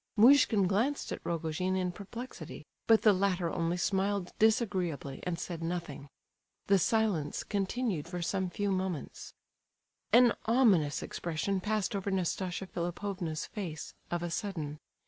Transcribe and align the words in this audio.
Muishkin 0.17 0.65
glanced 0.65 1.11
at 1.11 1.23
Rogojin 1.23 1.75
in 1.75 1.91
perplexity, 1.91 2.65
but 2.87 3.03
the 3.03 3.13
latter 3.13 3.51
only 3.51 3.77
smiled 3.77 4.33
disagreeably, 4.39 5.19
and 5.27 5.37
said 5.39 5.61
nothing. 5.61 6.09
The 6.65 6.79
silence 6.79 7.43
continued 7.43 8.07
for 8.07 8.23
some 8.23 8.49
few 8.49 8.71
moments. 8.71 9.35
An 10.11 10.33
ominous 10.45 11.03
expression 11.03 11.61
passed 11.61 11.95
over 11.95 12.09
Nastasia 12.09 12.65
Philipovna's 12.65 13.45
face, 13.45 13.93
of 14.09 14.23
a 14.23 14.31
sudden. 14.31 14.79